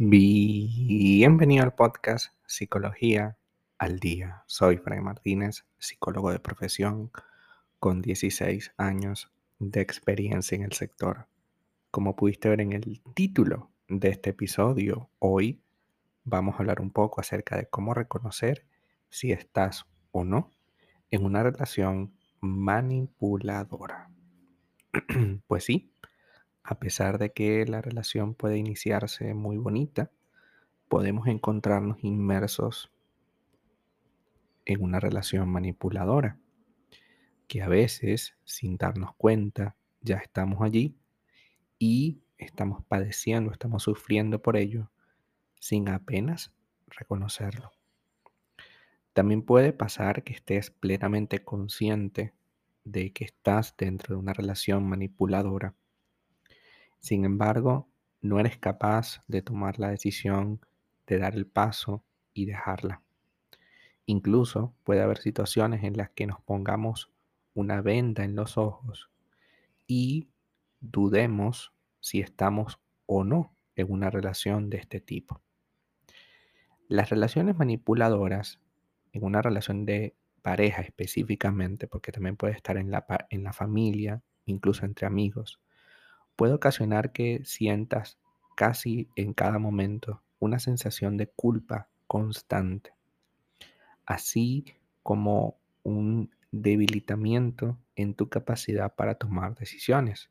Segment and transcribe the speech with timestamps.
[0.00, 3.36] Bienvenido al podcast Psicología
[3.78, 4.44] al Día.
[4.46, 7.10] Soy Frank Martínez, psicólogo de profesión
[7.78, 11.26] con 16 años de experiencia en el sector.
[11.90, 15.60] Como pudiste ver en el título de este episodio, hoy
[16.24, 18.66] vamos a hablar un poco acerca de cómo reconocer
[19.08, 20.50] si estás o no
[21.10, 24.10] en una relación manipuladora.
[25.46, 25.92] pues sí,
[26.62, 30.10] a pesar de que la relación puede iniciarse muy bonita,
[30.88, 32.90] podemos encontrarnos inmersos
[34.64, 36.38] en una relación manipuladora,
[37.46, 40.94] que a veces, sin darnos cuenta, ya estamos allí
[41.78, 44.90] y estamos padeciendo, estamos sufriendo por ello,
[45.58, 46.52] sin apenas
[46.86, 47.77] reconocerlo.
[49.12, 52.34] También puede pasar que estés plenamente consciente
[52.84, 55.74] de que estás dentro de una relación manipuladora
[56.98, 57.88] sin embargo,
[58.20, 60.60] no eres capaz de tomar la decisión
[61.06, 63.02] de dar el paso y dejarla.
[64.06, 67.10] Incluso puede haber situaciones en las que nos pongamos
[67.54, 69.10] una venda en los ojos
[69.86, 70.28] y
[70.80, 75.40] dudemos si estamos o no en una relación de este tipo.
[76.88, 78.60] Las relaciones manipuladoras,
[79.12, 84.22] en una relación de pareja específicamente, porque también puede estar en la, en la familia,
[84.46, 85.60] incluso entre amigos,
[86.36, 88.18] puede ocasionar que sientas
[88.56, 92.92] casi en cada momento una sensación de culpa constante,
[94.06, 94.64] así
[95.02, 100.30] como un debilitamiento en tu capacidad para tomar decisiones.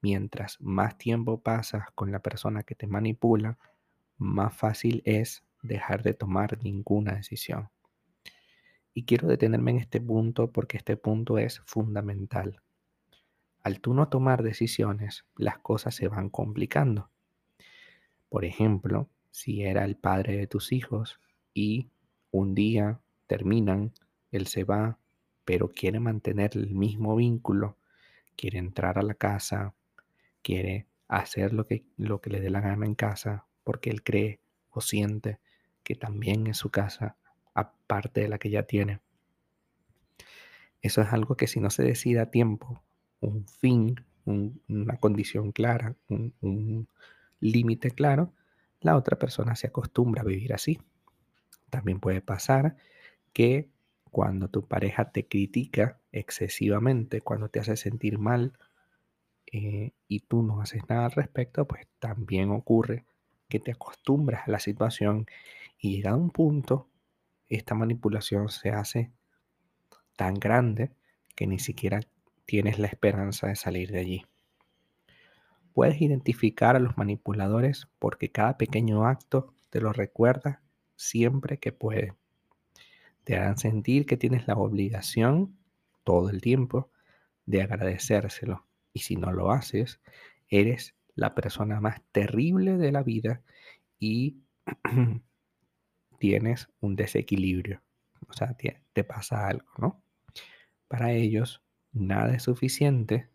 [0.00, 3.58] Mientras más tiempo pasas con la persona que te manipula,
[4.18, 7.70] más fácil es dejar de tomar ninguna decisión.
[8.94, 12.62] Y quiero detenerme en este punto porque este punto es fundamental
[13.64, 17.10] al tú no tomar decisiones, las cosas se van complicando.
[18.28, 21.18] Por ejemplo, si era el padre de tus hijos
[21.54, 21.88] y
[22.30, 23.92] un día terminan,
[24.30, 24.98] él se va,
[25.46, 27.78] pero quiere mantener el mismo vínculo,
[28.36, 29.74] quiere entrar a la casa,
[30.42, 34.40] quiere hacer lo que, lo que le dé la gana en casa, porque él cree
[34.68, 35.40] o siente
[35.82, 37.16] que también es su casa,
[37.54, 39.00] aparte de la que ya tiene.
[40.82, 42.82] Eso es algo que si no se decide a tiempo,
[43.20, 46.88] un fin, una condición clara, un,
[47.40, 48.32] límite claro,
[48.80, 50.80] la otra persona se acostumbra a vivir así.
[51.70, 52.76] También puede pasar
[53.32, 53.68] que
[54.10, 58.52] cuando tu pareja te critica excesivamente, cuando te hace sentir mal
[59.52, 63.04] eh, y tú no haces nada al respecto, pues también ocurre
[63.48, 65.26] que te acostumbras a la situación
[65.78, 66.88] y llega un punto,
[67.48, 69.10] esta manipulación se hace
[70.16, 70.90] tan grande
[71.34, 72.00] que ni siquiera
[72.46, 74.26] tienes la esperanza de salir de allí.
[75.72, 80.62] Puedes identificar a los manipuladores porque cada pequeño acto te lo recuerda
[80.94, 82.14] siempre que puede.
[83.24, 85.56] Te harán sentir que tienes la obligación
[86.04, 86.90] todo el tiempo
[87.46, 88.66] de agradecérselo.
[88.92, 90.00] Y si no lo haces,
[90.48, 93.42] eres la persona más terrible de la vida
[93.98, 94.38] y
[96.24, 97.82] tienes un desequilibrio.
[98.28, 100.02] O sea, te, pasa algo, ¿no?
[100.88, 101.62] Para ellos,
[101.92, 103.28] nada es suficiente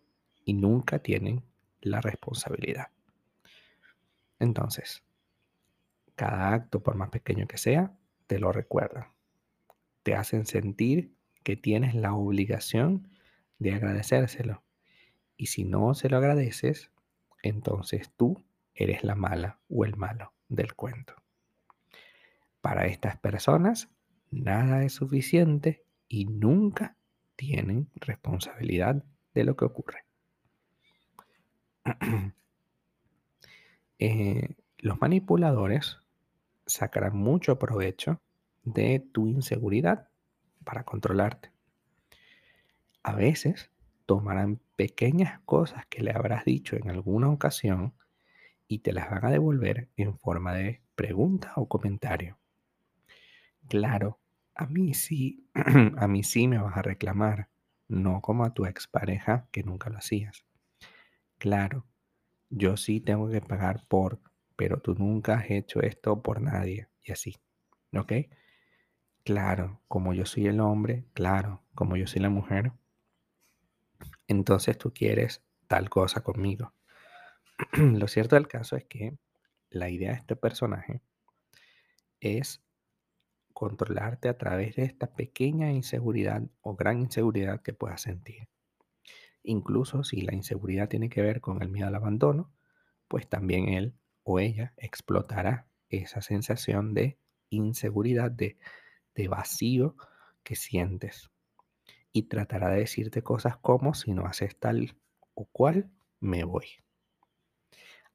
[0.44, 1.44] y nunca tienen
[1.81, 2.88] la responsabilidad.
[4.39, 5.03] Entonces,
[6.16, 7.95] cada acto, por más pequeño que sea,
[8.25, 9.09] te lo recuerdan.
[10.01, 11.13] Te hacen sentir
[11.44, 13.07] que tienes la obligación
[13.59, 14.63] de agradecérselo.
[15.38, 16.89] Y si no se lo agradeces,
[17.44, 21.13] entonces tú eres la mala o el malo del cuento.
[22.62, 23.90] Para estas personas,
[24.31, 26.97] nada es suficiente y nunca
[27.36, 29.03] tienen responsabilidad
[29.34, 30.06] de lo que ocurre.
[34.02, 35.98] Eh, los manipuladores
[36.66, 38.22] sacarán mucho provecho
[38.64, 40.08] de tu inseguridad
[40.64, 41.52] para controlarte.
[43.03, 43.72] A veces
[44.06, 47.94] tomarán pequeñas cosas que le habrás dicho en alguna ocasión
[48.69, 52.38] y te las van a devolver en forma de pregunta o comentario.
[53.69, 54.19] Claro,
[54.56, 55.48] a mí sí,
[55.98, 57.50] a mí sí me vas a reclamar,
[57.88, 60.45] no como a tu expareja que nunca lo hacías.
[61.39, 61.86] Claro,
[62.50, 64.21] yo sí tengo que pagar por,
[64.57, 67.36] pero tú nunca has hecho esto por nadie y así,
[67.95, 68.13] ¿ok?
[69.24, 72.74] Claro, como yo soy el hombre, claro, como yo soy la mujer,
[74.30, 76.74] entonces tú quieres tal cosa conmigo.
[77.74, 79.18] Lo cierto del caso es que
[79.69, 81.01] la idea de este personaje
[82.21, 82.62] es
[83.59, 88.47] controlarte a través de esta pequeña inseguridad o gran inseguridad que puedas sentir.
[89.44, 92.53] Incluso si la inseguridad tiene que ver con el miedo al abandono,
[93.09, 97.17] pues también él o ella explotará esa sensación de
[97.50, 98.57] inseguridad, de,
[99.13, 99.97] de vacío
[100.41, 101.29] que sientes.
[102.13, 104.95] Y tratará de decirte cosas como si no haces tal
[105.33, 105.91] o cual,
[106.21, 106.67] me voy.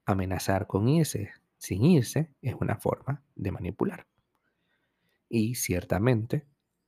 [0.06, 4.06] Amenazar con irse sin irse es una forma de manipular.
[5.36, 6.46] Y ciertamente,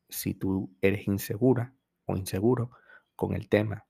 [0.08, 2.70] si tú eres insegura o inseguro
[3.16, 3.88] con el tema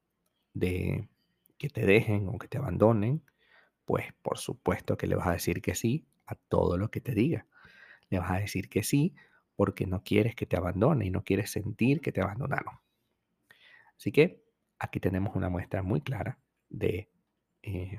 [0.55, 1.11] de
[1.59, 3.23] que te dejen o que te abandonen,
[3.85, 7.15] pues por supuesto que le vas a decir que sí a todo lo que te
[7.15, 7.47] diga.
[8.09, 9.15] Le vas a decir que sí
[9.57, 12.77] porque no quieres que te abandone y no quieres sentir que te abandonaron.
[13.99, 14.43] Así que
[14.79, 16.39] aquí tenemos una muestra muy clara
[16.71, 17.11] de
[17.63, 17.99] eh,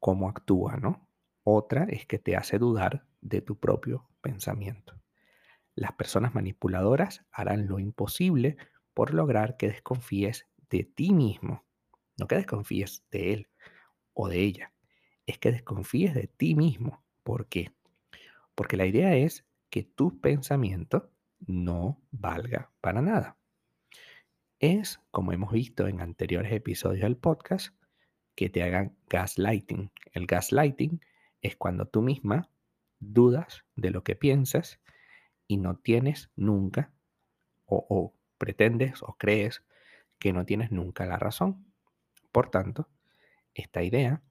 [0.00, 1.08] cómo actúa, ¿no?
[1.44, 4.97] Otra es que te hace dudar de tu propio pensamiento.
[5.78, 8.56] Las personas manipuladoras harán lo imposible
[8.94, 11.64] por lograr que desconfíes de ti mismo.
[12.18, 13.48] No que desconfíes de él
[14.12, 14.72] o de ella.
[15.24, 17.04] Es que desconfíes de ti mismo.
[17.22, 17.70] ¿Por qué?
[18.56, 21.12] Porque la idea es que tu pensamiento
[21.46, 23.38] no valga para nada.
[24.58, 27.72] Es, como hemos visto en anteriores episodios del podcast,
[28.34, 29.92] que te hagan gaslighting.
[30.10, 31.00] El gaslighting
[31.40, 32.50] es cuando tú misma
[32.98, 34.80] dudas de lo que piensas
[35.48, 36.92] y no tienes nunca
[37.66, 39.64] o, o pretendes o crees
[40.20, 41.66] que no tienes nunca la razón.
[42.30, 42.88] Por tanto,
[43.54, 44.22] esta idea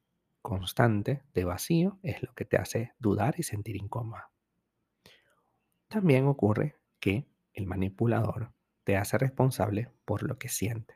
[0.42, 4.32] constante de vacío es lo que te hace dudar y sentir incómoda.
[5.90, 8.54] También ocurre que el manipulador
[8.84, 10.96] te hace responsable por lo que siente.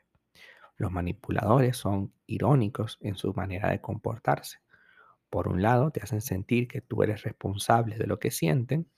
[0.76, 4.60] Los manipuladores son irónicos en su manera de comportarse.
[5.28, 8.88] Por un lado, te hacen sentir que tú eres responsable de lo que sienten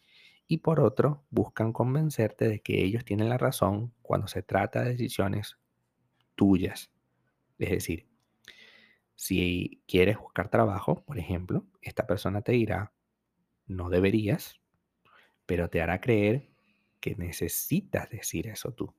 [0.46, 4.90] y por otro, buscan convencerte de que ellos tienen la razón cuando se trata de
[4.90, 5.58] decisiones
[6.34, 6.90] tuyas.
[7.58, 8.06] Es decir,
[9.14, 12.92] si quieres buscar trabajo, por ejemplo, esta persona te dirá,
[13.66, 14.60] no deberías,
[15.46, 16.50] pero te hará creer
[17.00, 18.94] que necesitas decir eso tú.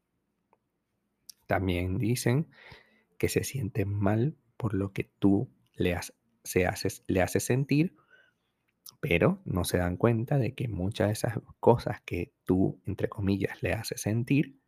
[1.48, 2.50] También dicen
[3.18, 5.98] que se sienten mal por lo que tú le,
[6.44, 7.96] se haces, le haces sentir,
[9.00, 13.62] pero no se dan cuenta de que muchas de esas cosas que tú, entre comillas,
[13.62, 14.60] le haces sentir,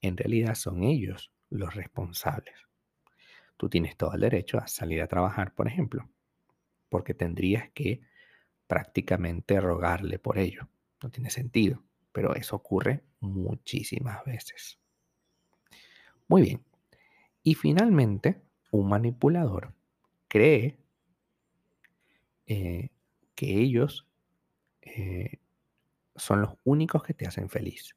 [0.00, 2.54] en realidad son ellos los responsables.
[3.56, 6.08] Tú tienes todo el derecho a salir a trabajar, por ejemplo,
[6.88, 8.00] porque tendrías que
[8.66, 10.68] prácticamente rogarle por ello.
[11.02, 11.82] No tiene sentido,
[12.12, 14.78] pero eso ocurre muchísimas veces.
[16.28, 16.64] Muy bien.
[17.42, 19.72] Y finalmente, un manipulador
[20.28, 20.78] cree
[22.46, 22.90] eh,
[23.38, 24.04] que ellos
[24.82, 25.38] eh,
[26.16, 27.94] son los únicos que te hacen feliz.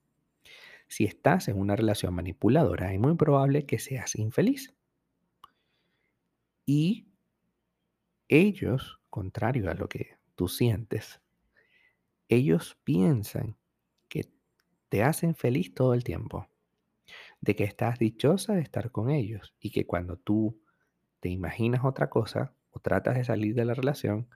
[0.88, 4.72] Si estás en una relación manipuladora, es muy probable que seas infeliz.
[6.64, 7.08] Y
[8.28, 11.20] ellos, contrario a lo que tú sientes,
[12.30, 13.58] ellos piensan
[14.10, 14.30] que
[14.90, 16.50] te hacen feliz todo el tiempo,
[17.40, 20.62] de que estás dichosa de estar con ellos y que cuando tú
[21.20, 24.30] te imaginas otra cosa o tratas de salir de la relación,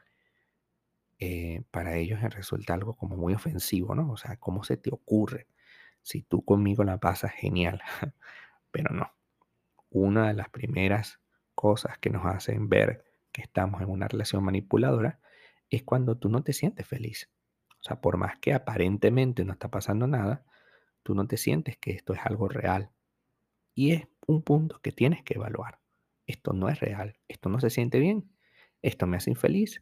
[1.20, 4.12] eh, para ellos resulta algo como muy ofensivo, ¿no?
[4.12, 5.48] O sea, ¿cómo se te ocurre?
[6.02, 7.82] Si tú conmigo la pasas genial,
[8.72, 9.12] pero no.
[9.90, 11.20] Una de las primeras
[11.56, 15.20] cosas que nos hacen ver que estamos en una relación manipuladora
[15.70, 17.30] es cuando tú no te sientes feliz.
[17.80, 20.46] O sea, por más que aparentemente no está pasando nada,
[21.04, 22.92] tú no te sientes que esto es algo real.
[23.74, 25.80] Y es un punto que tienes que evaluar.
[26.28, 28.32] Esto no es real, esto no se siente bien,
[28.82, 29.82] esto me hace infeliz,